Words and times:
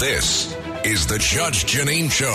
This 0.00 0.56
is 0.82 1.06
the 1.06 1.18
Judge 1.18 1.66
Jeanine 1.66 2.10
Show. 2.10 2.26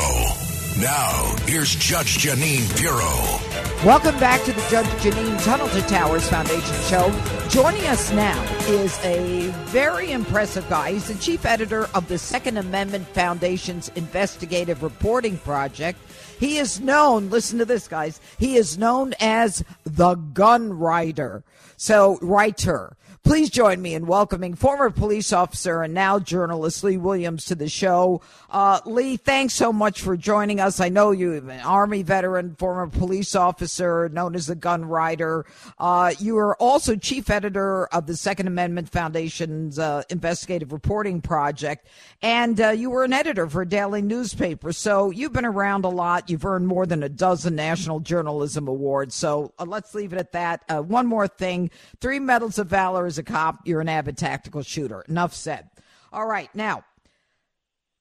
Now, 0.80 1.36
here's 1.48 1.74
Judge 1.74 2.20
Jeanine 2.20 2.70
Pirro. 2.78 3.84
Welcome 3.84 4.20
back 4.20 4.44
to 4.44 4.52
the 4.52 4.62
Judge 4.70 4.86
Jeanine 5.02 5.44
Tunnel 5.44 5.68
to 5.70 5.82
Towers 5.88 6.30
Foundation 6.30 6.76
show. 6.84 7.10
Joining 7.50 7.84
us 7.88 8.12
now 8.12 8.40
is 8.68 8.96
a 9.04 9.48
very 9.70 10.12
impressive 10.12 10.70
guy. 10.70 10.92
He's 10.92 11.08
the 11.08 11.16
chief 11.16 11.44
editor 11.44 11.90
of 11.96 12.08
the 12.08 12.20
Second 12.20 12.58
Amendment 12.58 13.08
Foundation's 13.08 13.90
investigative 13.96 14.84
reporting 14.84 15.40
project. 15.40 15.98
He 16.40 16.60
is 16.60 16.80
known, 16.80 17.32
listen 17.32 17.58
to 17.58 17.66
this, 17.66 17.88
guys, 17.88 18.22
he 18.38 18.58
is 18.58 18.78
known 18.78 19.16
as 19.20 19.64
the 19.86 20.14
gun 20.14 20.72
writer. 20.72 21.44
So, 21.78 22.20
writer. 22.22 22.96
Please 23.26 23.50
join 23.50 23.82
me 23.82 23.96
in 23.96 24.06
welcoming 24.06 24.54
former 24.54 24.92
police 24.92 25.34
officer 25.34 25.82
and 25.82 25.96
now 25.96 26.20
journalist 26.20 26.84
Lee 26.84 26.98
Williams 26.98 27.46
to 27.46 27.56
the 27.56 27.68
show. 27.68 28.22
Uh, 28.52 28.80
Lee, 28.86 29.18
thanks 29.18 29.56
so 29.56 29.74
much 29.74 30.00
for 30.00 30.16
joining 30.16 30.60
us. 30.60 30.80
I 30.80 30.90
know 30.90 31.10
you're 31.10 31.38
an 31.38 31.50
Army 31.50 32.04
veteran, 32.04 32.54
former 32.54 32.86
police 32.86 33.34
officer, 33.34 34.10
known 34.10 34.36
as 34.36 34.46
the 34.46 34.54
gun 34.54 34.86
writer. 34.86 35.44
Uh, 35.80 36.14
you 36.20 36.38
are 36.38 36.56
also 36.58 36.96
chief 36.96 37.32
editor 37.32 37.88
of 37.88 38.06
the 38.06 38.16
Second 38.16 38.46
Amendment 38.46 38.90
Foundation's 38.90 39.80
uh, 39.80 40.04
investigative 40.12 40.72
reporting 40.72 41.20
project, 41.20 41.88
and 42.22 42.62
uh, 42.62 42.70
you 42.70 42.92
were 42.92 43.04
an 43.04 43.12
editor 43.12 43.50
for 43.50 43.64
a 43.64 43.68
daily 43.68 44.04
newspaper. 44.04 44.72
So 44.72 45.10
you've 45.10 45.34
been 45.34 45.46
around 45.46 45.84
a 45.84 45.90
lot. 45.90 46.30
You've 46.30 46.46
earned 46.46 46.68
more 46.68 46.86
than 46.86 47.02
a 47.02 47.10
dozen 47.10 47.56
National 47.56 48.00
Journalism 48.00 48.68
Awards. 48.68 49.16
So 49.16 49.52
uh, 49.58 49.66
let's 49.66 49.96
leave 49.96 50.14
it 50.14 50.20
at 50.20 50.32
that. 50.34 50.64
Uh, 50.70 50.84
one 50.84 51.08
more 51.08 51.28
thing 51.28 51.72
three 52.00 52.20
medals 52.20 52.60
of 52.60 52.68
valor 52.68 53.08
a 53.18 53.24
cop, 53.24 53.60
you're 53.66 53.82
an 53.82 53.90
avid 53.90 54.18
tactical 54.18 54.62
shooter. 54.62 55.02
Enough 55.08 55.34
said. 55.34 55.70
All 56.12 56.26
right, 56.26 56.50
now 56.56 56.84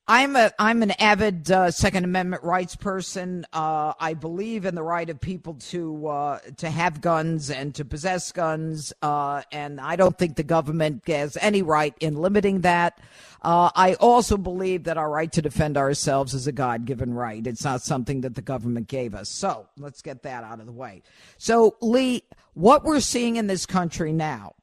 I'm 0.06 0.36
a 0.36 0.52
I'm 0.58 0.82
an 0.82 0.90
avid 0.92 1.50
uh, 1.50 1.70
Second 1.70 2.04
Amendment 2.04 2.42
rights 2.42 2.76
person. 2.76 3.46
Uh, 3.54 3.94
I 3.98 4.12
believe 4.12 4.66
in 4.66 4.74
the 4.74 4.82
right 4.82 5.08
of 5.08 5.18
people 5.18 5.54
to 5.70 6.06
uh, 6.08 6.38
to 6.58 6.68
have 6.68 7.00
guns 7.00 7.50
and 7.50 7.74
to 7.76 7.86
possess 7.86 8.30
guns, 8.30 8.92
uh, 9.00 9.42
and 9.50 9.80
I 9.80 9.96
don't 9.96 10.18
think 10.18 10.36
the 10.36 10.42
government 10.42 11.04
has 11.06 11.38
any 11.40 11.62
right 11.62 11.94
in 12.00 12.16
limiting 12.16 12.60
that. 12.60 13.00
Uh, 13.40 13.70
I 13.74 13.94
also 13.94 14.36
believe 14.36 14.84
that 14.84 14.98
our 14.98 15.10
right 15.10 15.32
to 15.32 15.40
defend 15.40 15.78
ourselves 15.78 16.34
is 16.34 16.46
a 16.46 16.52
God 16.52 16.84
given 16.84 17.14
right. 17.14 17.46
It's 17.46 17.64
not 17.64 17.80
something 17.80 18.20
that 18.22 18.34
the 18.34 18.42
government 18.42 18.88
gave 18.88 19.14
us. 19.14 19.30
So 19.30 19.68
let's 19.78 20.02
get 20.02 20.22
that 20.24 20.44
out 20.44 20.60
of 20.60 20.66
the 20.66 20.72
way. 20.72 21.02
So 21.38 21.76
Lee, 21.80 22.24
what 22.52 22.84
we're 22.84 23.00
seeing 23.00 23.36
in 23.36 23.46
this 23.46 23.64
country 23.64 24.12
now 24.12 24.54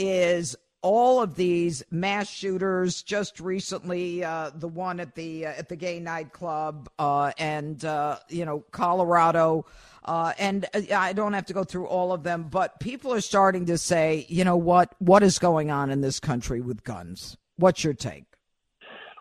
is 0.00 0.56
all 0.82 1.22
of 1.22 1.36
these 1.36 1.82
mass 1.90 2.28
shooters. 2.28 3.02
Just 3.02 3.38
recently, 3.38 4.24
uh, 4.24 4.50
the 4.54 4.68
one 4.68 4.98
at 4.98 5.14
the 5.14 5.46
uh, 5.46 5.50
at 5.50 5.68
the 5.68 5.76
gay 5.76 6.00
nightclub, 6.00 6.88
uh, 6.98 7.32
and 7.38 7.84
uh, 7.84 8.18
you 8.28 8.44
know 8.44 8.64
Colorado. 8.70 9.66
Uh, 10.02 10.32
and 10.38 10.64
uh, 10.74 10.80
I 10.96 11.12
don't 11.12 11.34
have 11.34 11.46
to 11.46 11.52
go 11.52 11.62
through 11.62 11.86
all 11.86 12.12
of 12.12 12.22
them, 12.22 12.48
but 12.50 12.80
people 12.80 13.12
are 13.12 13.20
starting 13.20 13.66
to 13.66 13.76
say, 13.76 14.24
you 14.30 14.44
know 14.44 14.56
what? 14.56 14.94
What 14.98 15.22
is 15.22 15.38
going 15.38 15.70
on 15.70 15.90
in 15.90 16.00
this 16.00 16.18
country 16.18 16.62
with 16.62 16.82
guns? 16.82 17.36
What's 17.56 17.84
your 17.84 17.92
take? 17.92 18.24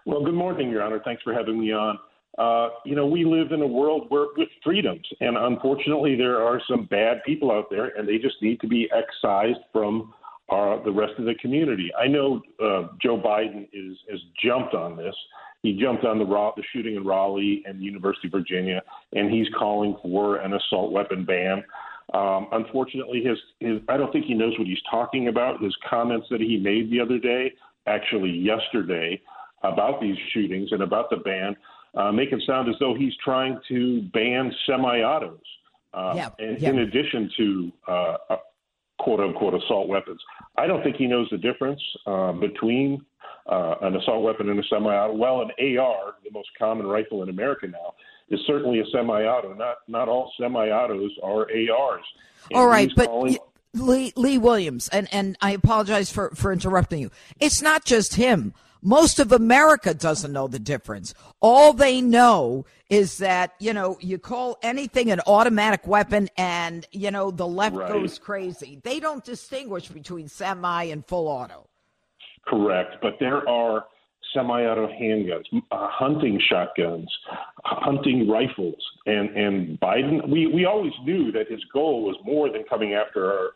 Well, 0.06 0.24
good 0.24 0.34
morning, 0.34 0.72
Your 0.72 0.82
Honor. 0.82 1.02
Thanks 1.04 1.22
for 1.22 1.34
having 1.34 1.60
me 1.60 1.74
on. 1.74 2.00
You 2.86 2.96
know, 2.96 3.06
we 3.06 3.26
live 3.26 3.52
in 3.52 3.62
a 3.62 3.68
world 3.68 4.06
where 4.08 4.28
with 4.38 4.48
freedoms, 4.64 5.06
and 5.20 5.36
unfortunately, 5.36 6.16
there 6.16 6.42
are 6.42 6.62
some 6.70 6.86
bad 6.86 7.22
people 7.26 7.52
out 7.52 7.70
there, 7.70 7.88
and 7.98 8.08
they 8.08 8.18
just 8.18 8.42
need 8.42 8.62
to 8.62 8.68
be 8.68 8.90
excised 8.94 9.60
from 9.74 10.14
uh, 10.52 10.84
the 10.84 10.92
rest 10.92 11.14
of 11.18 11.26
the 11.26 11.36
community. 11.36 11.92
I 12.00 12.08
know 12.08 12.42
uh, 12.64 12.88
Joe 13.02 13.18
Biden 13.18 13.68
is 13.74 13.98
has 14.10 14.20
jumped 14.44 14.74
on 14.74 14.98
this. 14.98 15.16
He 15.62 15.74
jumped 15.80 16.06
on 16.06 16.18
the, 16.20 16.26
the 16.26 16.64
shooting 16.72 16.96
in 16.96 17.04
Raleigh 17.04 17.64
and 17.66 17.80
the 17.80 17.84
University 17.84 18.28
of 18.28 18.32
Virginia, 18.32 18.82
and 19.14 19.30
he's 19.30 19.48
calling 19.58 19.98
for 20.02 20.38
an 20.38 20.54
assault 20.54 20.92
weapon 20.92 21.26
ban. 21.26 21.64
Um, 22.14 22.48
unfortunately, 22.54 23.24
his, 23.24 23.38
his 23.60 23.82
I 23.90 23.98
don't 23.98 24.12
think 24.12 24.26
he 24.26 24.34
knows 24.34 24.58
what 24.58 24.68
he's 24.68 24.82
talking 24.90 25.28
about. 25.28 25.62
His 25.62 25.76
comments 25.88 26.28
that 26.32 26.40
he 26.40 26.58
made 26.58 26.90
the 26.90 27.00
other 27.00 27.20
day, 27.20 27.54
actually 27.88 28.32
yesterday, 28.32 29.22
about 29.64 30.02
these 30.02 30.18
shootings 30.34 30.72
and 30.72 30.82
about 30.82 31.10
the 31.10 31.18
ban, 31.18 31.56
uh, 31.94 32.12
make 32.12 32.32
it 32.32 32.42
sound 32.48 32.70
as 32.70 32.76
though 32.80 32.96
he's 32.96 33.14
trying 33.24 33.60
to 33.68 34.02
ban 34.14 34.52
semi-autos. 34.66 35.40
Uh, 35.94 36.14
yeah, 36.16 36.30
and 36.40 36.60
yeah. 36.60 36.70
in 36.70 36.80
addition 36.80 37.30
to 37.36 37.72
uh, 37.88 38.18
quote 39.00 39.20
unquote 39.20 39.54
assault 39.56 39.88
weapons. 39.88 40.22
I 40.58 40.68
don't 40.68 40.84
think 40.84 40.98
he 40.98 41.08
knows 41.08 41.28
the 41.32 41.38
difference 41.38 41.82
uh, 42.06 42.34
between 42.34 43.04
uh, 43.48 43.76
an 43.82 43.96
assault 43.96 44.24
weapon 44.24 44.50
and 44.50 44.60
a 44.60 44.64
semi-auto. 44.70 45.14
Well, 45.14 45.42
an 45.42 45.78
AR, 45.78 46.16
the 46.24 46.32
most 46.32 46.50
common 46.58 46.86
rifle 46.86 47.24
in 47.24 47.30
America 47.30 47.68
now, 47.68 47.96
is 48.30 48.40
certainly 48.46 48.80
a 48.80 48.86
semi-auto. 48.92 49.54
Not 49.54 49.78
not 49.88 50.08
all 50.08 50.32
semi-autos 50.40 51.12
are 51.24 51.42
ARs. 51.42 52.06
And 52.52 52.60
all 52.60 52.68
right, 52.68 52.92
but. 52.96 53.08
Calling- 53.08 53.38
Lee 53.76 54.12
Lee 54.16 54.40
Williams, 54.40 54.88
and, 54.88 55.08
and 55.12 55.38
I 55.44 55.52
apologize 55.52 56.12
for, 56.12 56.32
for 56.32 56.52
interrupting 56.52 57.02
you. 57.02 57.12
It's 57.40 57.62
not 57.62 57.86
just 57.86 58.16
him. 58.16 58.56
Most 58.82 59.20
of 59.20 59.32
America 59.32 59.94
doesn't 59.94 60.32
know 60.32 60.48
the 60.48 60.60
difference. 60.60 61.14
All 61.42 61.74
they 61.74 62.02
know 62.02 62.66
is 62.90 63.18
that, 63.18 63.54
you 63.60 63.74
know, 63.74 63.98
you 64.00 64.18
call 64.18 64.58
anything 64.64 65.12
an 65.12 65.20
automatic 65.28 65.86
weapon 65.86 66.30
and, 66.38 66.88
you 66.92 67.12
know, 67.12 67.30
the 67.30 67.48
left 67.48 67.76
right. 67.76 67.92
goes 67.92 68.18
crazy. 68.18 68.80
They 68.84 69.00
don't 69.00 69.24
distinguish 69.24 69.90
between 69.90 70.28
semi 70.28 70.84
and 70.86 71.06
full 71.06 71.28
auto. 71.28 71.68
Correct. 72.48 72.96
But 73.02 73.18
there 73.20 73.48
are 73.48 73.86
semi 74.34 74.64
auto 74.64 74.88
handguns, 74.88 75.44
uh, 75.72 75.88
hunting 75.92 76.42
shotguns, 76.50 77.10
hunting 77.64 78.30
rifles. 78.30 78.82
And, 79.06 79.30
and 79.36 79.80
Biden, 79.80 80.30
we, 80.30 80.48
we 80.48 80.66
always 80.66 80.94
knew 81.04 81.32
that 81.34 81.50
his 81.50 81.64
goal 81.74 82.04
was 82.04 82.16
more 82.24 82.50
than 82.52 82.64
coming 82.64 82.94
after 82.94 83.32
our 83.32 83.50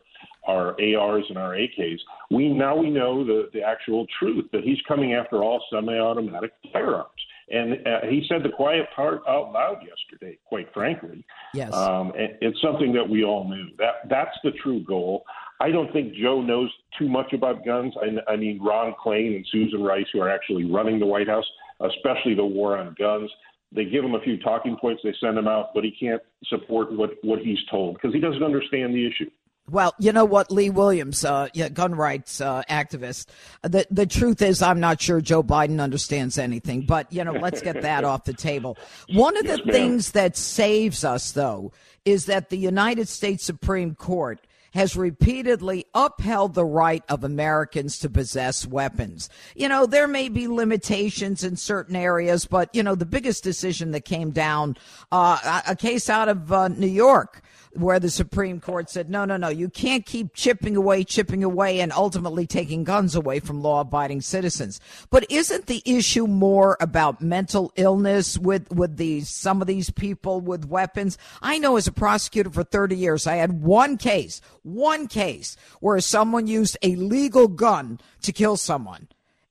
our 0.48 0.76
ARs 0.81 1.26
and 1.30 1.38
our 1.38 1.52
AKs. 1.52 2.00
We 2.31 2.50
now 2.50 2.76
we 2.76 2.90
know 2.90 3.24
the 3.24 3.50
the 3.54 3.62
actual 3.62 4.06
truth 4.20 4.46
that 4.52 4.64
he's 4.64 4.80
coming 4.88 5.14
after 5.14 5.44
all 5.44 5.64
semi-automatic 5.72 6.52
firearms. 6.72 7.09
And 7.50 7.74
uh, 7.86 8.08
he 8.09 8.26
said 8.30 8.42
the 8.42 8.50
quiet 8.50 8.86
part 8.96 9.22
out 9.28 9.52
loud 9.52 9.80
yesterday. 9.81 10.38
Quite 10.46 10.74
frankly, 10.74 11.26
yes, 11.54 11.74
um, 11.74 12.14
it's 12.16 12.59
something 12.62 12.94
that 12.94 13.08
we 13.08 13.24
all 13.24 13.50
knew. 13.50 13.68
That 13.78 14.09
that's 14.09 14.38
the 14.44 14.52
true 14.64 14.84
goal. 14.84 15.24
I 15.59 15.70
don't 15.70 15.92
think 15.92 16.14
Joe 16.14 16.42
knows 16.42 16.70
too 16.98 17.08
much 17.08 17.34
about 17.34 17.66
guns. 17.66 17.94
I, 18.02 18.31
I 18.31 18.36
mean, 18.36 18.60
Ron 18.62 18.96
Klain 19.04 19.36
and 19.36 19.46
Susan 19.52 19.84
Rice, 19.84 20.06
who 20.12 20.22
are 20.22 20.30
actually 20.30 20.70
running 20.70 21.00
the 21.00 21.06
White 21.06 21.28
House, 21.28 21.46
especially 21.81 22.34
the 22.34 22.46
war 22.46 22.78
on 22.78 22.96
guns. 22.98 23.30
They 23.72 23.86
give 23.86 24.04
him 24.04 24.14
a 24.14 24.22
few 24.22 24.38
talking 24.38 24.78
points, 24.80 25.02
they 25.04 25.14
send 25.20 25.38
him 25.38 25.48
out, 25.48 25.70
but 25.74 25.84
he 25.84 25.92
can't 25.92 26.22
support 26.48 26.92
what 26.92 27.12
what 27.24 27.40
he's 27.40 27.60
told 27.70 27.96
because 27.96 28.14
he 28.14 28.20
doesn't 28.20 28.44
understand 28.44 28.94
the 28.94 29.06
issue. 29.06 29.30
Well, 29.69 29.94
you 29.97 30.12
know 30.12 30.25
what, 30.25 30.51
Lee 30.51 30.69
Williams, 30.69 31.24
uh, 31.24 31.47
yeah, 31.53 31.69
gun 31.69 31.96
rights 31.96 32.41
uh, 32.41 32.63
activist. 32.69 33.28
The 33.62 33.88
the 33.90 34.06
truth 34.06 34.41
is, 34.41 34.62
I'm 34.62 34.81
not 34.81 35.01
sure 35.01 35.22
Joe 35.22 35.41
Biden 35.41 35.79
understands 35.79 36.38
anything. 36.38 36.85
But 36.85 37.12
you 37.13 37.24
know, 37.24 37.31
let's 37.31 37.62
get 37.62 37.81
that 37.81 38.03
off 38.03 38.25
the 38.25 38.34
table. 38.34 38.78
One 39.09 39.38
of 39.38 39.46
the 39.46 39.62
yes, 39.63 39.74
things 39.74 40.12
that 40.12 40.35
saves 40.35 41.06
us, 41.06 41.31
though, 41.31 41.72
is 42.03 42.25
that 42.25 42.50
the 42.50 42.57
United 42.57 43.07
States 43.07 43.46
Supreme 43.46 43.96
Court 43.96 44.46
has 44.74 44.97
repeatedly 44.97 45.85
upheld 45.94 46.56
the 46.56 46.66
right 46.66 47.03
of 47.07 47.24
Americans 47.24 48.00
to 48.00 48.09
possess 48.09 48.66
weapons. 48.66 49.30
You 49.56 49.69
know, 49.69 49.85
there 49.85 50.07
may 50.07 50.30
be 50.30 50.47
limitations 50.47 51.44
in 51.44 51.56
certain 51.57 51.95
areas, 51.95 52.45
but, 52.45 52.74
you 52.74 52.81
know, 52.81 52.95
the 52.95 53.06
biggest 53.06 53.44
decision 53.44 53.91
that 53.91 54.03
came 54.03 54.31
down, 54.31 54.75
uh, 55.12 55.62
a 55.68 55.75
case 55.75 56.09
out 56.09 56.28
of 56.28 56.51
uh, 56.51 56.69
New 56.69 56.88
York 56.88 57.41
where 57.76 58.00
the 58.00 58.10
Supreme 58.10 58.60
Court 58.60 58.90
said, 58.90 59.10
no, 59.10 59.26
no, 59.26 59.38
no, 59.38 59.50
you 59.50 59.70
can't 59.70 60.06
keep 60.06 60.34
chipping 60.34 60.76
away, 60.76 61.04
chipping 61.04 61.44
away, 61.44 61.80
and 61.80 61.92
ultimately 61.92 62.46
taking 62.46 62.84
guns 62.84 63.16
away 63.16 63.40
from 63.40 63.62
law 63.62 63.82
abiding 63.82 64.22
citizens. 64.22 64.80
But 65.10 65.26
isn't 65.30 65.66
the 65.66 65.82
issue 65.86 66.28
more 66.28 66.78
about 66.80 67.22
mental 67.22 67.72
illness 67.75 68.38
with, 68.38 68.72
with 68.72 68.98
these, 68.98 69.30
some 69.30 69.62
of 69.62 69.68
these 69.68 69.90
people 69.90 70.40
with 70.40 70.66
weapons? 70.66 71.18
I 71.42 71.58
know 71.58 71.78
as 71.78 71.88
a 71.88 71.92
prosecutor 71.92 72.52
for 72.52 72.64
30 72.64 72.96
years, 72.96 73.25
I 73.25 73.36
had 73.36 73.62
one 73.62 73.98
case, 73.98 74.42
one 74.62 75.08
case 75.08 75.58
where 75.80 76.00
someone 76.00 76.48
used 76.48 76.78
a 76.84 76.96
legal 76.96 77.48
gun 77.48 78.00
to 78.22 78.31
kill 78.31 78.58
someone. 78.58 79.08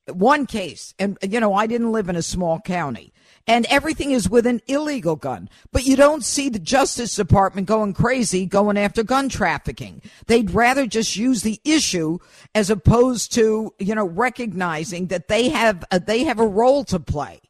One 0.06 0.46
case. 0.46 0.94
And, 0.98 1.16
you 1.22 1.40
know, 1.40 1.54
I 1.54 1.66
didn't 1.66 1.92
live 1.92 2.08
in 2.08 2.16
a 2.16 2.22
small 2.22 2.60
county 2.60 3.12
and 3.46 3.66
everything 3.66 4.10
is 4.12 4.28
with 4.28 4.46
an 4.46 4.60
illegal 4.66 5.16
gun. 5.16 5.48
But 5.72 5.84
you 5.84 5.96
don't 5.96 6.24
see 6.24 6.48
the 6.48 6.58
Justice 6.58 7.14
Department 7.14 7.66
going 7.66 7.94
crazy 7.94 8.46
going 8.46 8.76
after 8.76 9.02
gun 9.02 9.28
trafficking. 9.28 10.02
They'd 10.26 10.50
rather 10.50 10.86
just 10.86 11.16
use 11.16 11.42
the 11.42 11.60
issue 11.64 12.18
as 12.54 12.70
opposed 12.70 13.32
to, 13.34 13.74
you 13.78 13.94
know, 13.94 14.06
recognizing 14.06 15.06
that 15.08 15.28
they 15.28 15.48
have 15.48 15.84
a, 15.90 15.98
they 15.98 16.24
have 16.24 16.38
a 16.38 16.46
role 16.46 16.84
to 16.84 17.00
play. 17.00 17.40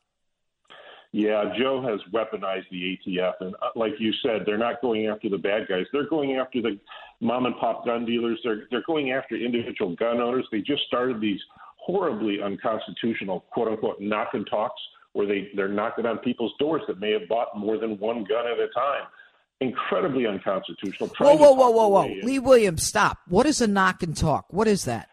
Yeah, 1.15 1.53
Joe 1.59 1.83
has 1.83 2.01
weaponized 2.11 2.71
the 2.71 2.97
ATF, 2.97 3.35
and 3.41 3.55
uh, 3.57 3.69
like 3.77 3.93
you 3.99 4.15
said, 4.23 4.45
they're 4.47 4.57
not 4.57 4.81
going 4.81 5.09
after 5.09 5.29
the 5.29 5.37
bad 5.37 5.69
guys. 5.69 5.85
They're 5.93 6.09
going 6.09 6.37
after 6.37 6.63
the 6.63 6.79
mom 7.21 7.45
and 7.45 7.55
pop 7.57 7.85
gun 7.85 8.07
dealers. 8.07 8.41
They're 8.43 8.63
they're 8.71 8.83
going 8.87 9.11
after 9.11 9.37
individual 9.37 9.95
gun 9.95 10.23
owners. 10.23 10.47
They 10.51 10.63
just 10.63 10.85
started 10.87 11.21
these 11.21 11.41
horribly 11.77 12.41
unconstitutional, 12.43 13.41
quote 13.53 13.69
unquote, 13.69 14.01
knock 14.01 14.29
and 14.33 14.47
talks 14.49 14.81
where 15.13 15.27
they, 15.27 15.51
they're 15.55 15.69
knocking 15.69 16.07
on 16.07 16.19
people's 16.19 16.53
doors 16.59 16.83
that 16.89 16.99
may 16.99 17.13
have 17.13 17.29
bought 17.29 17.57
more 17.57 17.79
than 17.79 17.99
one 17.99 18.25
gun 18.25 18.47
at 18.47 18.59
a 18.59 18.69
time. 18.75 19.07
Incredibly 19.61 20.27
unconstitutional. 20.27 21.09
Whoa, 21.19 21.35
whoa, 21.37 21.53
whoa, 21.53 21.71
whoa, 21.71 21.89
whoa. 21.89 22.07
Lee 22.23 22.39
Williams, 22.39 22.85
stop. 22.85 23.19
What 23.29 23.47
is 23.47 23.61
a 23.61 23.67
knock 23.67 24.03
and 24.03 24.17
talk? 24.17 24.47
What 24.51 24.67
is 24.67 24.85
that? 24.87 25.09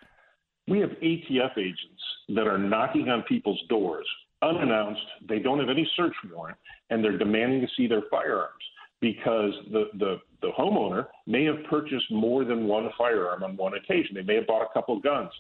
We 0.68 0.80
have 0.80 0.90
ATF 0.90 1.58
agents 1.58 2.02
that 2.30 2.48
are 2.48 2.58
knocking 2.58 3.10
on 3.10 3.24
people's 3.24 3.62
doors 3.70 4.08
unannounced. 4.42 5.02
They 5.28 5.40
don't 5.40 5.60
have 5.60 5.70
any 5.70 5.90
search 5.96 6.14
warrant, 6.34 6.58
and 6.90 7.04
they're 7.04 7.18
demanding 7.18 7.62
to 7.62 7.68
see 7.76 7.88
their 7.88 8.04
firearms 8.10 8.54
because 9.02 9.54
the, 9.72 9.86
the, 9.98 10.18
the 10.42 10.52
homeowner 10.58 11.08
may 11.28 11.46
have 11.46 11.58
purchased 11.70 12.12
more 12.12 12.44
than 12.44 12.68
one 12.68 12.90
firearm 12.98 13.44
on 13.44 13.56
one 13.56 13.74
occasion. 13.76 14.16
They 14.16 14.24
may 14.24 14.36
have 14.36 14.48
bought 14.48 14.64
a 14.64 14.74
couple 14.74 14.98
of 14.98 15.04
guns. 15.04 15.32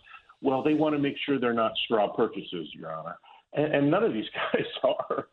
Well, 0.41 0.63
they 0.63 0.73
want 0.73 0.95
to 0.95 0.99
make 0.99 1.15
sure 1.25 1.39
they're 1.39 1.53
not 1.53 1.73
straw 1.85 2.07
purchases, 2.13 2.67
Your 2.73 2.93
Honor. 2.93 3.17
And, 3.53 3.73
and 3.73 3.91
none 3.91 4.03
of 4.03 4.13
these 4.13 4.25
guys 4.53 4.65
are. 4.83 5.27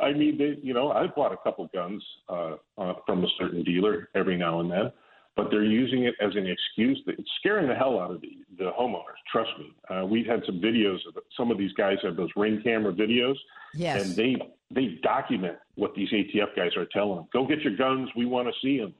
I 0.00 0.12
mean, 0.12 0.38
they, 0.38 0.56
you 0.62 0.74
know, 0.74 0.92
I've 0.92 1.14
bought 1.14 1.32
a 1.32 1.36
couple 1.36 1.68
guns 1.74 2.02
uh, 2.28 2.56
uh, 2.78 2.94
from 3.06 3.24
a 3.24 3.28
certain 3.38 3.62
dealer 3.62 4.08
every 4.14 4.36
now 4.36 4.60
and 4.60 4.70
then, 4.70 4.92
but 5.36 5.48
they're 5.50 5.64
using 5.64 6.04
it 6.04 6.14
as 6.20 6.34
an 6.36 6.46
excuse. 6.46 7.02
It's 7.06 7.28
scaring 7.38 7.68
the 7.68 7.74
hell 7.74 7.98
out 8.00 8.10
of 8.10 8.20
the, 8.20 8.38
the 8.56 8.70
homeowners. 8.78 9.20
Trust 9.30 9.50
me. 9.58 9.72
Uh, 9.90 10.06
we've 10.06 10.26
had 10.26 10.42
some 10.46 10.60
videos 10.60 11.06
of 11.08 11.16
it. 11.16 11.24
some 11.36 11.50
of 11.50 11.58
these 11.58 11.72
guys 11.74 11.98
have 12.02 12.16
those 12.16 12.30
ring 12.36 12.60
camera 12.62 12.92
videos, 12.92 13.36
yes. 13.74 14.02
and 14.02 14.16
they 14.16 14.36
they 14.72 14.98
document 15.02 15.56
what 15.74 15.94
these 15.94 16.08
ATF 16.10 16.54
guys 16.56 16.76
are 16.76 16.86
telling 16.92 17.16
them. 17.16 17.26
Go 17.32 17.46
get 17.46 17.60
your 17.60 17.76
guns. 17.76 18.08
We 18.16 18.24
want 18.24 18.48
to 18.48 18.54
see 18.62 18.78
them. 18.78 18.94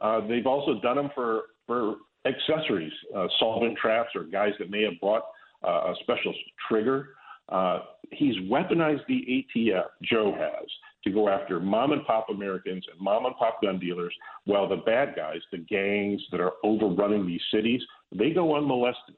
Uh, 0.00 0.26
they've 0.26 0.46
also 0.46 0.80
done 0.80 0.96
them 0.96 1.10
for 1.14 1.42
for 1.66 1.96
accessories, 2.26 2.92
uh, 3.16 3.26
solvent 3.38 3.78
traps, 3.78 4.10
or 4.14 4.24
guys 4.24 4.52
that 4.58 4.70
may 4.70 4.82
have 4.82 5.00
bought 5.00 5.22
uh, 5.64 5.92
a 5.92 5.94
special 6.02 6.34
trigger. 6.68 7.10
Uh, 7.50 7.80
he's 8.12 8.36
weaponized 8.48 9.06
the 9.08 9.44
ATF, 9.56 9.84
Joe 10.02 10.34
has, 10.38 10.66
to 11.04 11.10
go 11.10 11.28
after 11.28 11.60
mom 11.60 11.92
and 11.92 12.04
pop 12.04 12.26
Americans 12.30 12.84
and 12.90 13.00
mom 13.00 13.26
and 13.26 13.36
pop 13.36 13.62
gun 13.62 13.78
dealers, 13.78 14.14
while 14.44 14.68
the 14.68 14.76
bad 14.76 15.14
guys, 15.16 15.38
the 15.50 15.58
gangs 15.58 16.22
that 16.30 16.40
are 16.40 16.52
overrunning 16.64 17.26
these 17.26 17.42
cities, 17.52 17.80
they 18.12 18.30
go 18.30 18.56
unmolested. 18.56 19.16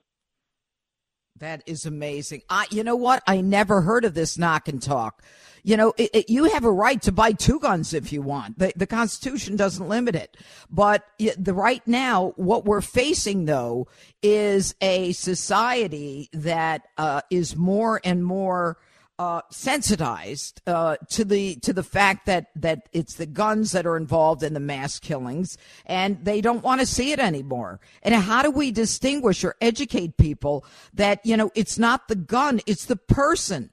That 1.38 1.62
is 1.66 1.86
amazing. 1.86 2.42
I, 2.48 2.66
you 2.70 2.84
know 2.84 2.96
what? 2.96 3.22
I 3.26 3.40
never 3.40 3.80
heard 3.80 4.04
of 4.04 4.14
this 4.14 4.38
knock 4.38 4.68
and 4.68 4.80
talk. 4.82 5.22
You 5.64 5.76
know, 5.76 5.94
it, 5.96 6.10
it, 6.12 6.30
you 6.30 6.44
have 6.44 6.64
a 6.64 6.72
right 6.72 7.00
to 7.02 7.12
buy 7.12 7.32
two 7.32 7.60
guns 7.60 7.94
if 7.94 8.12
you 8.12 8.20
want. 8.20 8.58
The, 8.58 8.72
the 8.74 8.86
Constitution 8.86 9.56
doesn't 9.56 9.88
limit 9.88 10.14
it. 10.14 10.36
But 10.70 11.04
the 11.18 11.54
right 11.54 11.86
now, 11.86 12.32
what 12.36 12.64
we're 12.64 12.80
facing 12.80 13.44
though 13.44 13.86
is 14.22 14.74
a 14.80 15.12
society 15.12 16.28
that 16.32 16.88
uh, 16.98 17.22
is 17.30 17.56
more 17.56 18.00
and 18.04 18.24
more 18.24 18.78
uh, 19.18 19.42
sensitized 19.50 20.60
uh, 20.66 20.96
to 21.10 21.24
the 21.24 21.56
to 21.56 21.72
the 21.72 21.82
fact 21.82 22.26
that 22.26 22.46
that 22.56 22.88
it's 22.92 23.14
the 23.14 23.26
guns 23.26 23.72
that 23.72 23.86
are 23.86 23.96
involved 23.96 24.42
in 24.42 24.54
the 24.54 24.60
mass 24.60 24.98
killings, 24.98 25.56
and 25.86 26.24
they 26.24 26.40
don't 26.40 26.62
want 26.62 26.80
to 26.80 26.86
see 26.86 27.12
it 27.12 27.18
anymore. 27.18 27.80
And 28.02 28.14
how 28.14 28.42
do 28.42 28.50
we 28.50 28.70
distinguish 28.70 29.44
or 29.44 29.54
educate 29.60 30.16
people 30.16 30.64
that 30.94 31.24
you 31.24 31.36
know 31.36 31.50
it's 31.54 31.78
not 31.78 32.08
the 32.08 32.16
gun, 32.16 32.60
it's 32.66 32.86
the 32.86 32.96
person? 32.96 33.70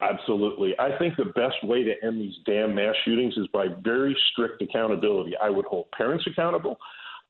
Absolutely. 0.00 0.74
I 0.78 0.96
think 0.96 1.16
the 1.16 1.32
best 1.34 1.56
way 1.64 1.82
to 1.82 1.92
end 2.04 2.20
these 2.20 2.36
damn 2.46 2.74
mass 2.74 2.94
shootings 3.04 3.36
is 3.36 3.48
by 3.52 3.66
very 3.82 4.16
strict 4.30 4.62
accountability. 4.62 5.34
I 5.42 5.50
would 5.50 5.64
hold 5.64 5.90
parents 5.90 6.24
accountable. 6.30 6.78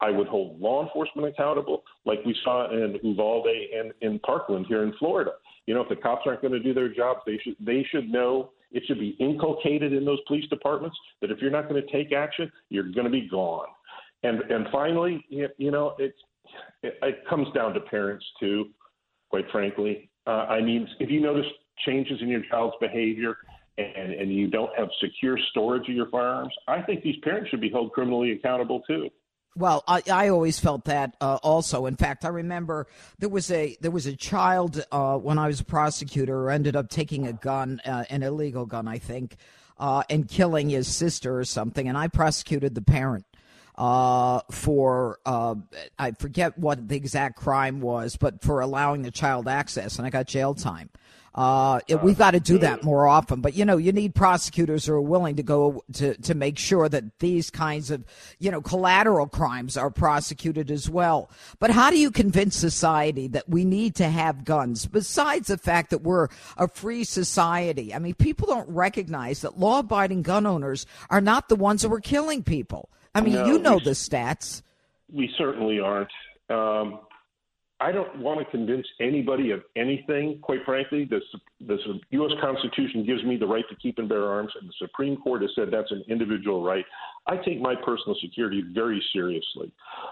I 0.00 0.10
would 0.10 0.28
hold 0.28 0.60
law 0.60 0.84
enforcement 0.84 1.26
accountable, 1.28 1.82
like 2.04 2.18
we 2.24 2.36
saw 2.44 2.70
in 2.70 2.98
Uvalde 3.02 3.48
and 3.74 3.92
in 4.00 4.18
Parkland 4.20 4.66
here 4.68 4.82
in 4.82 4.92
Florida. 4.98 5.32
You 5.68 5.74
know, 5.74 5.82
if 5.82 5.90
the 5.90 5.96
cops 5.96 6.22
aren't 6.24 6.40
going 6.40 6.54
to 6.54 6.60
do 6.60 6.72
their 6.72 6.88
jobs, 6.88 7.20
they 7.26 7.38
should 7.44 7.54
they 7.60 7.86
should 7.90 8.08
know. 8.08 8.52
It 8.72 8.84
should 8.86 8.98
be 8.98 9.10
inculcated 9.20 9.92
in 9.92 10.02
those 10.02 10.18
police 10.26 10.48
departments 10.48 10.96
that 11.20 11.30
if 11.30 11.42
you're 11.42 11.50
not 11.50 11.68
going 11.68 11.82
to 11.82 11.92
take 11.92 12.10
action, 12.10 12.50
you're 12.70 12.90
going 12.90 13.04
to 13.04 13.10
be 13.10 13.28
gone. 13.28 13.66
And 14.22 14.40
and 14.50 14.66
finally, 14.72 15.22
you 15.28 15.70
know, 15.70 15.94
it's 15.98 16.16
it, 16.82 16.94
it 17.02 17.18
comes 17.28 17.48
down 17.54 17.74
to 17.74 17.80
parents 17.80 18.24
too. 18.40 18.70
Quite 19.28 19.44
frankly, 19.52 20.08
uh, 20.26 20.46
I 20.48 20.62
mean, 20.62 20.88
if 21.00 21.10
you 21.10 21.20
notice 21.20 21.44
changes 21.84 22.16
in 22.22 22.28
your 22.28 22.44
child's 22.50 22.76
behavior 22.80 23.36
and 23.76 24.14
and 24.14 24.32
you 24.32 24.48
don't 24.48 24.70
have 24.74 24.88
secure 25.02 25.38
storage 25.50 25.86
of 25.90 25.94
your 25.94 26.08
firearms, 26.08 26.54
I 26.66 26.80
think 26.80 27.02
these 27.02 27.18
parents 27.22 27.50
should 27.50 27.60
be 27.60 27.68
held 27.68 27.92
criminally 27.92 28.32
accountable 28.32 28.80
too. 28.86 29.10
Well, 29.58 29.82
I, 29.88 30.02
I 30.08 30.28
always 30.28 30.60
felt 30.60 30.84
that 30.84 31.16
uh, 31.20 31.40
also. 31.42 31.86
In 31.86 31.96
fact, 31.96 32.24
I 32.24 32.28
remember 32.28 32.86
there 33.18 33.28
was 33.28 33.50
a 33.50 33.76
there 33.80 33.90
was 33.90 34.06
a 34.06 34.14
child 34.14 34.84
uh, 34.92 35.18
when 35.18 35.36
I 35.36 35.48
was 35.48 35.58
a 35.58 35.64
prosecutor 35.64 36.44
who 36.44 36.48
ended 36.48 36.76
up 36.76 36.88
taking 36.88 37.26
a 37.26 37.32
gun, 37.32 37.80
uh, 37.84 38.04
an 38.08 38.22
illegal 38.22 38.66
gun, 38.66 38.86
I 38.86 38.98
think, 38.98 39.36
uh, 39.76 40.04
and 40.08 40.28
killing 40.28 40.70
his 40.70 40.86
sister 40.86 41.36
or 41.36 41.44
something. 41.44 41.88
And 41.88 41.98
I 41.98 42.06
prosecuted 42.06 42.76
the 42.76 42.82
parent 42.82 43.26
uh, 43.74 44.42
for 44.52 45.18
uh, 45.26 45.56
I 45.98 46.12
forget 46.12 46.56
what 46.56 46.86
the 46.86 46.94
exact 46.94 47.34
crime 47.34 47.80
was, 47.80 48.14
but 48.14 48.40
for 48.40 48.60
allowing 48.60 49.02
the 49.02 49.10
child 49.10 49.48
access, 49.48 49.98
and 49.98 50.06
I 50.06 50.10
got 50.10 50.28
jail 50.28 50.54
time. 50.54 50.88
Uh, 51.34 51.80
we've 52.02 52.18
got 52.18 52.32
to 52.32 52.40
do 52.40 52.58
that 52.58 52.82
more 52.82 53.06
often. 53.06 53.40
But 53.40 53.54
you 53.54 53.64
know, 53.64 53.76
you 53.76 53.92
need 53.92 54.14
prosecutors 54.14 54.86
who 54.86 54.94
are 54.94 55.00
willing 55.00 55.36
to 55.36 55.42
go 55.42 55.84
to 55.94 56.14
to 56.14 56.34
make 56.34 56.58
sure 56.58 56.88
that 56.88 57.18
these 57.18 57.50
kinds 57.50 57.90
of 57.90 58.04
you 58.38 58.50
know 58.50 58.60
collateral 58.60 59.26
crimes 59.26 59.76
are 59.76 59.90
prosecuted 59.90 60.70
as 60.70 60.88
well. 60.88 61.30
But 61.58 61.70
how 61.70 61.90
do 61.90 61.98
you 61.98 62.10
convince 62.10 62.56
society 62.56 63.28
that 63.28 63.48
we 63.48 63.64
need 63.64 63.94
to 63.96 64.08
have 64.08 64.44
guns? 64.44 64.86
Besides 64.86 65.48
the 65.48 65.58
fact 65.58 65.90
that 65.90 66.02
we're 66.02 66.28
a 66.56 66.68
free 66.68 67.04
society, 67.04 67.94
I 67.94 67.98
mean, 67.98 68.14
people 68.14 68.46
don't 68.46 68.68
recognize 68.68 69.42
that 69.42 69.58
law-abiding 69.58 70.22
gun 70.22 70.46
owners 70.46 70.86
are 71.10 71.20
not 71.20 71.48
the 71.48 71.56
ones 71.56 71.82
who 71.82 71.92
are 71.92 72.00
killing 72.00 72.42
people. 72.42 72.88
I 73.14 73.20
mean, 73.20 73.34
no, 73.34 73.46
you 73.46 73.58
know 73.58 73.76
we, 73.76 73.84
the 73.84 73.90
stats. 73.90 74.62
We 75.12 75.30
certainly 75.36 75.80
aren't. 75.80 76.10
Um, 76.50 77.00
I 77.80 77.92
don't 77.92 78.18
want 78.18 78.40
to 78.40 78.44
convince 78.46 78.86
anybody 79.00 79.52
of 79.52 79.62
anything, 79.76 80.40
quite 80.42 80.64
frankly. 80.64 81.04
The, 81.04 81.20
the 81.64 81.78
U.S. 82.10 82.32
Constitution 82.40 83.06
gives 83.06 83.22
me 83.22 83.36
the 83.36 83.46
right 83.46 83.64
to 83.70 83.76
keep 83.76 83.98
and 83.98 84.08
bear 84.08 84.26
arms, 84.26 84.50
and 84.60 84.68
the 84.68 84.72
Supreme 84.78 85.16
Court 85.16 85.42
has 85.42 85.50
said 85.54 85.68
that's 85.70 85.92
an 85.92 86.02
individual 86.08 86.64
right. 86.64 86.84
I 87.28 87.36
take 87.36 87.60
my 87.60 87.76
personal 87.76 88.16
security 88.20 88.64
very 88.72 89.00
seriously, 89.12 89.70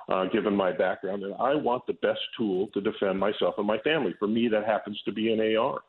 uh, 0.09 0.27
given 0.27 0.55
my 0.55 0.71
background, 0.71 1.25
and 1.25 1.35
I 1.41 1.57
want 1.57 1.87
the 1.89 1.95
best 1.95 2.21
tool 2.39 2.69
to 2.69 2.81
defend 2.81 3.19
myself 3.19 3.57
and 3.59 3.67
my 3.67 3.79
family. 3.79 4.15
For 4.21 4.29
me, 4.29 4.47
that 4.49 4.65
happens 4.65 5.01
to 5.05 5.13
be 5.13 5.33
an 5.33 5.41
AR. 5.41 5.81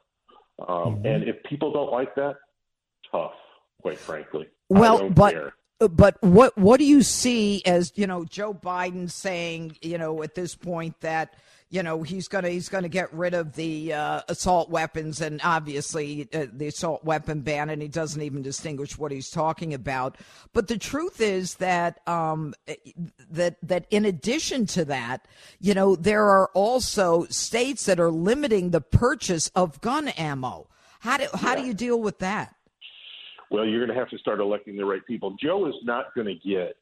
Um, 0.67 0.95
mm-hmm. 0.95 1.05
And 1.05 1.23
if 1.25 1.43
people 1.43 1.71
don't 1.71 1.91
like 1.91 2.15
that, 2.15 2.37
tough, 3.11 3.33
quite 3.81 3.99
frankly. 3.99 4.47
Well, 4.69 5.09
but. 5.09 5.33
Care 5.33 5.53
but 5.79 6.17
what 6.23 6.57
what 6.57 6.79
do 6.79 6.85
you 6.85 7.03
see 7.03 7.61
as 7.63 7.93
you 7.95 8.07
know 8.07 8.25
Joe 8.25 8.51
Biden 8.51 9.11
saying 9.11 9.77
you 9.81 9.99
know 9.99 10.23
at 10.23 10.33
this 10.33 10.55
point 10.55 10.99
that 11.01 11.35
you 11.69 11.83
know 11.83 12.03
he's 12.03 12.27
gonna 12.27 12.49
he's 12.49 12.69
gonna 12.69 12.89
get 12.89 13.13
rid 13.13 13.33
of 13.33 13.55
the 13.55 13.93
uh, 13.93 14.21
assault 14.29 14.69
weapons 14.69 15.21
and 15.21 15.41
obviously 15.43 16.27
uh, 16.33 16.45
the 16.51 16.67
assault 16.67 17.03
weapon 17.03 17.41
ban 17.41 17.69
and 17.69 17.81
he 17.81 17.87
doesn't 17.87 18.21
even 18.21 18.41
distinguish 18.41 18.97
what 18.97 19.11
he's 19.11 19.29
talking 19.29 19.73
about. 19.73 20.17
But 20.53 20.67
the 20.67 20.77
truth 20.77 21.19
is 21.19 21.55
that 21.55 22.07
um, 22.07 22.53
that 23.29 23.57
that 23.63 23.85
in 23.89 24.05
addition 24.05 24.65
to 24.67 24.85
that 24.85 25.27
you 25.59 25.73
know 25.73 25.95
there 25.95 26.25
are 26.25 26.49
also 26.53 27.25
states 27.25 27.85
that 27.85 27.99
are 27.99 28.11
limiting 28.11 28.71
the 28.71 28.81
purchase 28.81 29.49
of 29.49 29.81
gun 29.81 30.07
ammo. 30.09 30.69
How 30.99 31.17
do 31.17 31.27
how 31.33 31.55
do 31.55 31.63
you 31.63 31.73
deal 31.73 32.01
with 32.01 32.19
that? 32.19 32.55
Well, 33.49 33.65
you're 33.65 33.85
going 33.85 33.95
to 33.95 33.99
have 33.99 34.09
to 34.09 34.17
start 34.17 34.39
electing 34.39 34.75
the 34.75 34.83
right 34.83 35.05
people. 35.05 35.35
Joe 35.41 35.67
is 35.67 35.75
not 35.83 36.13
going 36.13 36.27
to 36.27 36.35
get 36.35 36.75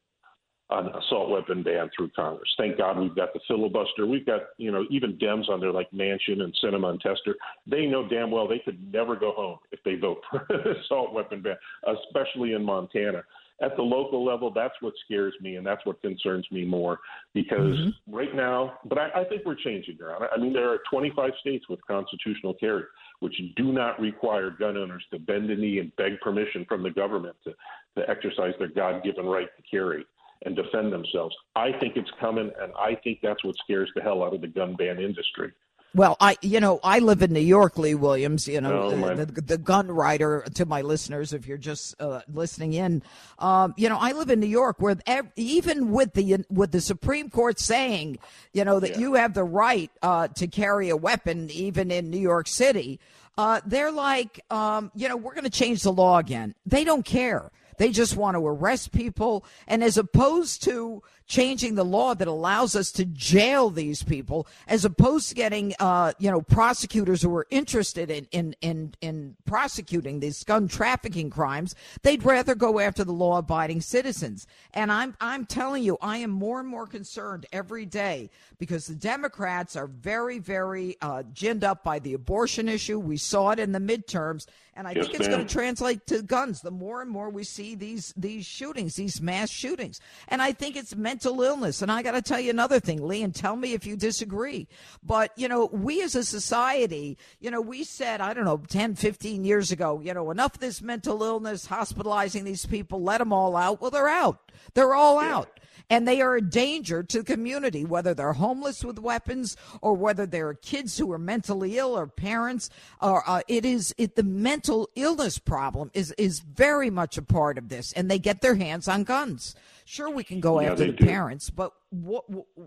an 0.70 0.88
assault 0.88 1.30
weapon 1.30 1.62
ban 1.62 1.88
through 1.96 2.10
Congress. 2.16 2.48
Thank 2.58 2.78
God 2.78 2.98
we've 2.98 3.14
got 3.14 3.32
the 3.32 3.40
filibuster. 3.46 4.06
We've 4.06 4.26
got, 4.26 4.40
you 4.58 4.72
know, 4.72 4.84
even 4.90 5.16
Dems 5.18 5.48
on 5.48 5.60
there 5.60 5.70
like 5.70 5.90
Manchin 5.92 6.42
and 6.42 6.56
Sinema 6.62 6.90
and 6.90 7.00
Tester. 7.00 7.36
They 7.66 7.86
know 7.86 8.08
damn 8.08 8.30
well 8.30 8.48
they 8.48 8.58
could 8.58 8.92
never 8.92 9.14
go 9.14 9.32
home 9.32 9.58
if 9.70 9.78
they 9.84 9.94
vote 9.94 10.18
for 10.30 10.44
an 10.50 10.76
assault 10.84 11.12
weapon 11.12 11.40
ban, 11.42 11.56
especially 11.86 12.54
in 12.54 12.64
Montana. 12.64 13.22
At 13.62 13.74
the 13.76 13.82
local 13.82 14.22
level, 14.22 14.52
that's 14.52 14.74
what 14.80 14.92
scares 15.06 15.32
me 15.40 15.56
and 15.56 15.66
that's 15.66 15.84
what 15.86 16.02
concerns 16.02 16.46
me 16.50 16.66
more 16.66 16.98
because 17.32 17.58
mm-hmm. 17.58 18.14
right 18.14 18.34
now, 18.34 18.78
but 18.84 18.98
I, 18.98 19.08
I 19.20 19.24
think 19.24 19.46
we're 19.46 19.54
changing, 19.54 19.96
Your 19.96 20.14
Honor. 20.14 20.28
I 20.34 20.38
mean, 20.38 20.52
there 20.52 20.68
are 20.68 20.80
25 20.90 21.30
states 21.40 21.66
with 21.68 21.80
constitutional 21.86 22.52
carry 22.52 22.82
which 23.20 23.40
do 23.56 23.72
not 23.72 23.98
require 23.98 24.50
gun 24.50 24.76
owners 24.76 25.02
to 25.10 25.18
bend 25.18 25.50
a 25.50 25.56
knee 25.56 25.78
and 25.78 25.94
beg 25.96 26.20
permission 26.20 26.66
from 26.68 26.82
the 26.82 26.90
government 26.90 27.36
to, 27.44 27.54
to 27.96 28.10
exercise 28.10 28.52
their 28.58 28.68
God 28.68 29.02
given 29.02 29.24
right 29.24 29.48
to 29.56 29.62
carry 29.70 30.04
and 30.44 30.54
defend 30.56 30.92
themselves. 30.92 31.34
I 31.54 31.72
think 31.72 31.96
it's 31.96 32.10
coming, 32.20 32.50
and 32.60 32.72
I 32.78 32.94
think 32.96 33.20
that's 33.22 33.42
what 33.44 33.56
scares 33.64 33.90
the 33.94 34.02
hell 34.02 34.22
out 34.22 34.34
of 34.34 34.40
the 34.40 34.48
gun 34.48 34.74
ban 34.74 34.98
industry. 35.00 35.52
Well, 35.94 36.18
I, 36.20 36.36
you 36.42 36.60
know, 36.60 36.78
I 36.84 36.98
live 36.98 37.22
in 37.22 37.32
New 37.32 37.40
York, 37.40 37.78
Lee 37.78 37.94
Williams. 37.94 38.46
You 38.46 38.60
know, 38.60 38.82
Oh, 38.82 39.14
the, 39.14 39.24
the, 39.24 39.40
the 39.40 39.56
gun 39.56 39.90
writer 39.90 40.44
to 40.52 40.66
my 40.66 40.82
listeners, 40.82 41.32
if 41.32 41.46
you're 41.46 41.56
just 41.56 41.98
uh, 42.02 42.20
listening 42.30 42.74
in. 42.74 43.02
Um, 43.38 43.72
you 43.78 43.88
know, 43.88 43.96
I 43.98 44.12
live 44.12 44.28
in 44.28 44.38
New 44.38 44.46
York, 44.46 44.76
where 44.78 44.96
ev- 45.06 45.32
even 45.36 45.92
with 45.92 46.12
the 46.12 46.44
with 46.50 46.72
the 46.72 46.82
Supreme 46.82 47.30
Court 47.30 47.58
saying, 47.58 48.18
you 48.52 48.62
know, 48.64 48.78
that 48.78 48.98
you 48.98 49.14
have 49.14 49.32
the 49.32 49.44
right 49.44 49.90
uh, 50.02 50.28
to 50.28 50.46
carry 50.46 50.90
a 50.90 50.96
weapon, 50.98 51.48
even 51.50 51.90
in 51.90 52.10
New 52.10 52.20
York 52.20 52.46
City, 52.46 53.00
uh, 53.38 53.62
they're 53.64 53.92
like, 53.92 54.40
um, 54.50 54.90
you 54.94 55.08
know, 55.08 55.16
we're 55.16 55.34
going 55.34 55.44
to 55.44 55.50
change 55.50 55.82
the 55.82 55.92
law 55.92 56.18
again. 56.18 56.54
They 56.66 56.84
don't 56.84 57.06
care. 57.06 57.50
They 57.78 57.90
just 57.90 58.16
want 58.16 58.36
to 58.36 58.46
arrest 58.46 58.92
people. 58.92 59.44
And 59.66 59.82
as 59.82 59.98
opposed 59.98 60.62
to 60.64 61.02
changing 61.26 61.74
the 61.74 61.84
law 61.84 62.14
that 62.14 62.28
allows 62.28 62.76
us 62.76 62.92
to 62.92 63.04
jail 63.04 63.68
these 63.68 64.02
people, 64.02 64.46
as 64.68 64.84
opposed 64.84 65.28
to 65.28 65.34
getting, 65.34 65.74
uh, 65.80 66.12
you 66.18 66.30
know, 66.30 66.40
prosecutors 66.40 67.22
who 67.22 67.34
are 67.34 67.46
interested 67.50 68.10
in, 68.10 68.26
in, 68.30 68.54
in, 68.60 68.94
in 69.00 69.36
prosecuting 69.44 70.20
these 70.20 70.44
gun 70.44 70.68
trafficking 70.68 71.28
crimes, 71.28 71.74
they'd 72.02 72.24
rather 72.24 72.54
go 72.54 72.78
after 72.78 73.02
the 73.02 73.12
law 73.12 73.38
abiding 73.38 73.80
citizens. 73.80 74.46
And 74.72 74.92
I'm, 74.92 75.16
I'm 75.20 75.46
telling 75.46 75.82
you, 75.82 75.98
I 76.00 76.18
am 76.18 76.30
more 76.30 76.60
and 76.60 76.68
more 76.68 76.86
concerned 76.86 77.46
every 77.52 77.86
day 77.86 78.30
because 78.58 78.86
the 78.86 78.94
Democrats 78.94 79.74
are 79.74 79.88
very, 79.88 80.38
very, 80.38 80.96
uh, 81.02 81.24
ginned 81.34 81.64
up 81.64 81.82
by 81.82 81.98
the 81.98 82.14
abortion 82.14 82.68
issue. 82.68 82.98
We 82.98 83.16
saw 83.16 83.50
it 83.50 83.58
in 83.58 83.72
the 83.72 83.80
midterms. 83.80 84.46
And 84.76 84.86
I 84.86 84.92
Yes, 84.92 85.06
think 85.06 85.14
it's 85.14 85.28
going 85.28 85.44
to 85.44 85.52
translate 85.52 86.06
to 86.08 86.22
guns. 86.22 86.60
The 86.60 86.70
more 86.70 87.00
and 87.00 87.10
more 87.10 87.30
we 87.30 87.44
see 87.44 87.74
these 87.74 88.12
these 88.16 88.44
shootings, 88.44 88.94
these 88.96 89.22
mass 89.22 89.50
shootings, 89.50 90.00
and 90.28 90.42
I 90.42 90.52
think 90.52 90.76
it's 90.76 90.94
mental 90.94 91.40
illness. 91.42 91.80
And 91.80 91.90
I 91.90 92.02
got 92.02 92.12
to 92.12 92.22
tell 92.22 92.38
you 92.38 92.50
another 92.50 92.78
thing, 92.78 93.02
Lee, 93.06 93.22
and 93.22 93.34
tell 93.34 93.56
me 93.56 93.72
if 93.72 93.86
you 93.86 93.96
disagree. 93.96 94.68
But 95.02 95.32
you 95.36 95.48
know, 95.48 95.66
we 95.66 96.02
as 96.02 96.14
a 96.14 96.24
society, 96.24 97.16
you 97.40 97.50
know, 97.50 97.60
we 97.60 97.84
said 97.84 98.20
I 98.20 98.34
don't 98.34 98.44
know 98.44 98.58
10, 98.68 98.94
15 98.94 99.44
years 99.44 99.72
ago, 99.72 100.00
you 100.04 100.12
know, 100.12 100.30
enough 100.30 100.54
of 100.54 100.60
this 100.60 100.82
mental 100.82 101.22
illness, 101.22 101.66
hospitalizing 101.66 102.44
these 102.44 102.66
people, 102.66 103.02
let 103.02 103.18
them 103.18 103.32
all 103.32 103.56
out. 103.56 103.80
Well, 103.80 103.90
they're 103.90 104.08
out. 104.08 104.52
They're 104.74 104.94
all 104.94 105.18
out 105.18 105.56
and 105.88 106.06
they 106.06 106.20
are 106.20 106.36
a 106.36 106.42
danger 106.42 107.02
to 107.02 107.18
the 107.18 107.24
community, 107.24 107.84
whether 107.84 108.14
they're 108.14 108.32
homeless 108.32 108.84
with 108.84 108.98
weapons 108.98 109.56
or 109.80 109.94
whether 109.94 110.26
they're 110.26 110.54
kids 110.54 110.98
who 110.98 111.12
are 111.12 111.18
mentally 111.18 111.78
ill 111.78 111.96
or 111.96 112.06
parents. 112.06 112.70
Or 113.00 113.22
uh, 113.28 113.42
it 113.48 113.64
is 113.64 113.94
it 113.98 114.16
the 114.16 114.22
mental 114.22 114.65
illness 114.94 115.38
problem 115.38 115.90
is 115.94 116.12
is 116.18 116.40
very 116.40 116.90
much 116.90 117.18
a 117.18 117.22
part 117.22 117.58
of 117.58 117.68
this, 117.68 117.92
and 117.92 118.10
they 118.10 118.18
get 118.18 118.40
their 118.40 118.54
hands 118.56 118.88
on 118.88 119.04
guns. 119.04 119.54
Sure, 119.84 120.10
we 120.10 120.24
can 120.24 120.40
go 120.40 120.60
Yeah, 120.60 120.72
after 120.72 120.86
the 120.86 120.92
do. 120.92 121.06
parents, 121.06 121.50
but 121.50 121.72
what 121.90 122.24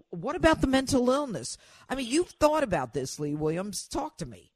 what 0.10 0.36
about 0.36 0.62
the 0.62 0.68
mental 0.68 1.10
illness? 1.10 1.58
I 1.90 1.96
mean, 1.96 2.08
you've 2.08 2.30
thought 2.30 2.64
about 2.64 2.94
this, 2.94 3.20
Lee 3.20 3.36
Williams. 3.36 3.88
Talk 3.88 4.18
to 4.18 4.26
me. 4.26 4.52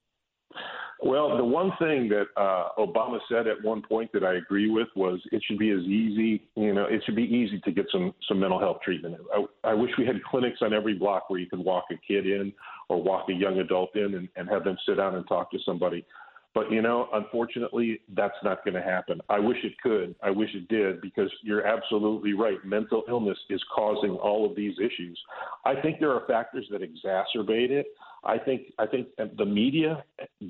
Well, 1.06 1.36
the 1.36 1.44
one 1.44 1.72
thing 1.80 2.08
that 2.10 2.28
uh, 2.38 2.70
Obama 2.78 3.20
said 3.30 3.46
at 3.46 3.62
one 3.62 3.82
point 3.82 4.12
that 4.14 4.24
I 4.24 4.36
agree 4.36 4.70
with 4.70 4.88
was 4.96 5.20
it 5.34 5.44
should 5.46 5.58
be 5.58 5.70
as 5.72 5.82
easy, 5.82 6.48
you 6.56 6.74
know, 6.74 6.86
it 6.86 7.02
should 7.06 7.18
be 7.18 7.24
easy 7.24 7.60
to 7.66 7.72
get 7.72 7.88
some 7.92 8.14
some 8.30 8.40
mental 8.40 8.58
health 8.58 8.78
treatment. 8.86 9.18
I, 9.36 9.72
I 9.72 9.74
wish 9.74 9.92
we 9.98 10.06
had 10.06 10.24
clinics 10.24 10.60
on 10.62 10.74
every 10.74 10.94
block 10.94 11.30
where 11.30 11.42
you 11.42 11.48
could 11.48 11.60
walk 11.60 11.86
a 11.92 11.96
kid 12.08 12.26
in 12.26 12.54
or 12.88 13.04
walk 13.04 13.28
a 13.30 13.34
young 13.34 13.60
adult 13.60 13.94
in 13.98 14.14
and, 14.14 14.30
and 14.38 14.48
have 14.48 14.64
them 14.64 14.78
sit 14.88 14.96
down 14.96 15.16
and 15.16 15.28
talk 15.28 15.52
to 15.52 15.58
somebody. 15.66 16.06
But 16.54 16.72
you 16.72 16.82
know, 16.82 17.10
unfortunately, 17.14 18.02
that's 18.16 18.36
not 18.44 18.64
going 18.64 18.76
to 18.76 18.82
happen. 18.82 19.20
I 19.30 19.40
wish 19.40 19.58
it 19.64 19.74
could. 19.82 20.16
I 20.22 20.30
wish 20.30 20.50
it 20.54 20.68
did 20.68 21.02
because 21.02 21.32
you're 21.42 21.66
absolutely 21.66 22.34
right. 22.34 22.58
Mental 22.64 23.04
illness 23.08 23.38
is 23.50 23.62
causing 23.74 24.12
all 24.12 24.48
of 24.48 24.56
these 24.56 24.74
issues. 24.78 25.20
I 25.66 25.74
think 25.82 26.00
there 26.00 26.12
are 26.12 26.28
factors 26.28 26.68
that 26.72 26.82
exacerbate 26.82 27.72
it. 27.72 27.88
I 28.24 28.38
think 28.38 28.74
I 28.78 28.86
think 28.86 29.08
the 29.38 29.46
media 29.46 30.04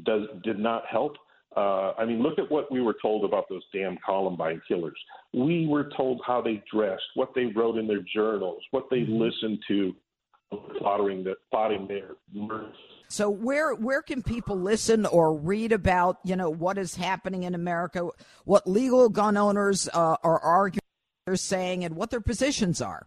does 0.04 0.24
did 0.44 0.60
not 0.60 0.84
help. 0.92 1.16
Uh, 1.56 1.94
I 1.98 2.06
mean, 2.06 2.22
look 2.22 2.40
at 2.40 2.50
what 2.52 2.72
we 2.72 2.82
were 2.82 2.96
told 3.00 3.26
about 3.26 3.48
those 3.48 3.62
damn 3.72 3.98
Columbine 4.04 4.62
killers. 4.68 4.98
We 5.34 5.68
were 5.68 5.90
told 5.96 6.22
how 6.26 6.42
they 6.42 6.64
dressed, 6.72 7.04
what 7.14 7.30
they 7.36 7.46
wrote 7.46 7.78
in 7.78 7.88
their 7.88 8.02
journals, 8.14 8.62
what 8.72 8.86
they 8.90 9.06
listened 9.08 9.60
to, 9.68 9.96
plotting 10.80 11.24
the 11.24 11.36
plotting 11.52 11.88
their 11.88 12.12
murders. 12.34 12.76
So 13.14 13.30
where 13.30 13.76
where 13.76 14.02
can 14.02 14.24
people 14.24 14.60
listen 14.60 15.06
or 15.06 15.36
read 15.36 15.72
about 15.72 16.18
you 16.24 16.36
know 16.36 16.50
what 16.50 16.80
is 16.80 16.96
happening 16.96 17.44
in 17.44 17.54
America, 17.54 18.10
what 18.44 18.68
legal 18.68 19.08
gun 19.08 19.38
owners 19.38 19.88
uh, 19.94 20.16
are 20.24 20.40
arguing, 20.40 20.80
they're 21.28 21.36
saying, 21.36 21.86
and 21.86 21.96
what 21.96 22.10
their 22.10 22.22
positions 22.22 22.82
are? 22.82 23.06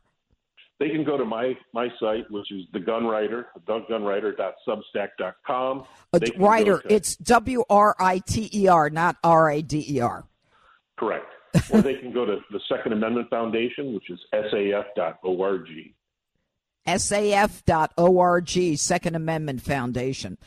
They 0.78 0.90
can 0.90 1.02
go 1.02 1.18
to 1.18 1.24
my 1.24 1.54
my 1.74 1.88
site, 1.98 2.30
which 2.30 2.52
is 2.52 2.66
the 2.72 2.78
Gunwriter, 2.78 3.46
thegunwriter.substack.com. 3.66 5.84
A 6.12 6.20
They 6.20 6.30
can 6.30 6.38
go 6.38 6.46
writer, 6.46 6.78
to- 6.78 6.94
it's 6.94 7.16
W 7.16 7.64
R 7.68 7.96
I 7.98 8.20
T 8.20 8.48
E 8.54 8.68
R, 8.68 8.88
not 8.90 9.16
R 9.24 9.50
A 9.50 9.60
D 9.60 9.84
E 9.88 9.98
R. 9.98 10.24
correct. 10.96 11.32
or 11.70 11.82
they 11.82 11.94
can 11.94 12.12
go 12.12 12.24
to 12.24 12.38
the 12.52 12.60
Second 12.68 12.92
Amendment 12.92 13.28
Foundation, 13.28 13.92
which 13.92 14.08
is 14.08 14.20
saf.org. 14.32 15.66
SAF.org, 16.86 18.78
Second 18.78 19.14
Amendment 19.14 19.62
Foundation. 19.62 20.38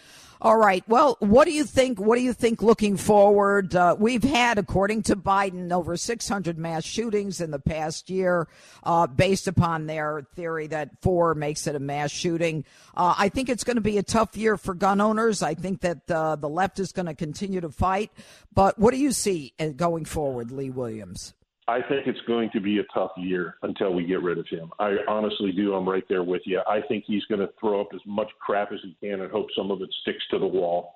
All 0.42 0.56
right. 0.56 0.86
Well, 0.88 1.18
what 1.20 1.44
do 1.46 1.52
you 1.52 1.66
think? 1.66 2.00
What 2.00 2.16
do 2.16 2.22
you 2.22 2.32
think 2.32 2.62
looking 2.62 2.96
forward? 2.96 3.76
Uh, 3.76 3.98
we've 4.00 4.24
had, 4.24 4.58
according 4.58 5.04
to 5.04 5.18
Biden, 5.18 5.74
over 5.74 5.98
600 5.98 6.58
mass 6.58 6.86
shootings 6.86 7.42
in 7.42 7.52
the 7.52 7.60
past 7.60 8.10
year, 8.10 8.48
uh, 8.84 9.06
based 9.08 9.50
upon 9.50 9.86
their 9.86 10.26
theory 10.38 10.68
that 10.68 10.92
four 11.02 11.36
makes 11.36 11.68
it 11.68 11.76
a 11.76 11.80
mass 11.80 12.10
shooting. 12.10 12.64
Uh, 12.96 13.16
I 13.18 13.28
think 13.28 13.50
it's 13.50 13.66
going 13.66 13.76
to 13.76 13.82
be 13.82 13.98
a 13.98 14.04
tough 14.04 14.38
year 14.38 14.56
for 14.56 14.74
gun 14.74 15.02
owners. 15.02 15.44
I 15.44 15.56
think 15.56 15.82
that 15.82 16.10
uh, 16.10 16.38
the 16.38 16.48
left 16.48 16.80
is 16.80 16.94
going 16.94 17.08
to 17.08 17.16
continue 17.16 17.60
to 17.60 17.70
fight. 17.70 18.10
But 18.54 18.80
what 18.80 18.94
do 18.94 18.98
you 18.98 19.12
see 19.12 19.52
uh, 19.60 19.68
going 19.76 20.06
forward, 20.06 20.52
Lee 20.52 20.70
Williams? 20.70 21.34
I 21.70 21.82
think 21.88 22.08
it's 22.08 22.22
going 22.26 22.50
to 22.54 22.60
be 22.60 22.80
a 22.80 22.84
tough 22.96 23.12
year 23.16 23.58
until 23.62 23.94
we 23.94 24.04
get 24.04 24.24
rid 24.24 24.40
of 24.40 24.48
him. 24.48 24.72
I 24.80 24.96
honestly 25.08 25.52
do. 25.52 25.76
I'm 25.76 25.88
right 25.88 26.04
there 26.10 26.24
with 26.24 26.42
you. 26.46 26.62
I 26.68 26.82
think 26.82 27.04
he's 27.06 27.24
going 27.26 27.42
to 27.42 27.50
throw 27.60 27.80
up 27.80 27.90
as 27.94 28.02
much 28.08 28.30
crap 28.42 28.72
as 28.72 28.80
he 28.82 28.98
can 29.00 29.22
and 29.22 29.32
hope 29.32 29.46
some 29.56 29.70
of 29.70 29.80
it 29.84 29.90
sticks 30.02 30.24
to 30.32 30.40
the 30.40 30.48
wall. 30.48 30.96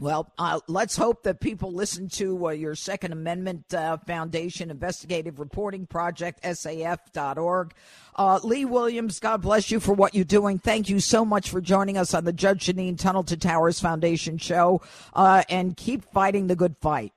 Well, 0.00 0.30
uh, 0.38 0.58
let's 0.66 0.96
hope 0.96 1.22
that 1.22 1.40
people 1.40 1.72
listen 1.72 2.08
to 2.10 2.48
uh, 2.48 2.50
your 2.50 2.74
Second 2.74 3.12
Amendment 3.12 3.72
uh, 3.72 3.96
Foundation 3.98 4.72
Investigative 4.72 5.38
Reporting 5.38 5.86
Project, 5.86 6.42
SAF.org. 6.42 7.74
Uh, 8.16 8.40
Lee 8.42 8.64
Williams, 8.64 9.20
God 9.20 9.40
bless 9.40 9.70
you 9.70 9.78
for 9.78 9.92
what 9.94 10.16
you're 10.16 10.24
doing. 10.24 10.58
Thank 10.58 10.88
you 10.88 10.98
so 10.98 11.24
much 11.24 11.48
for 11.48 11.60
joining 11.60 11.96
us 11.96 12.12
on 12.12 12.24
the 12.24 12.32
Judge 12.32 12.66
Jeanine 12.66 12.98
Tunnel 12.98 13.22
to 13.22 13.36
Towers 13.36 13.78
Foundation 13.78 14.36
show. 14.36 14.82
Uh, 15.14 15.44
and 15.48 15.76
keep 15.76 16.04
fighting 16.12 16.48
the 16.48 16.56
good 16.56 16.74
fight. 16.82 17.12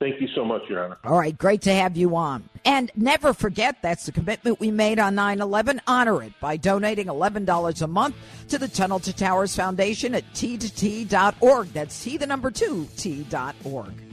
Thank 0.00 0.20
you 0.20 0.28
so 0.32 0.44
much, 0.44 0.62
Your 0.68 0.84
Honor. 0.84 0.96
All 1.02 1.18
right, 1.18 1.36
great 1.36 1.62
to 1.62 1.74
have 1.74 1.96
you 1.96 2.14
on. 2.14 2.48
And 2.64 2.88
never 2.94 3.32
forget 3.32 3.82
that's 3.82 4.06
the 4.06 4.12
commitment 4.12 4.60
we 4.60 4.70
made 4.70 5.00
on 5.00 5.16
9 5.16 5.40
11. 5.40 5.80
Honor 5.88 6.22
it 6.22 6.32
by 6.40 6.56
donating 6.56 7.08
$11 7.08 7.82
a 7.82 7.86
month 7.88 8.14
to 8.48 8.58
the 8.58 8.68
Tunnel 8.68 9.00
to 9.00 9.12
Towers 9.12 9.56
Foundation 9.56 10.14
at 10.14 10.22
t2t.org. 10.34 11.72
That's 11.72 12.04
T 12.04 12.16
the 12.16 12.28
number 12.28 12.52
two, 12.52 12.86
T.org. 12.96 14.07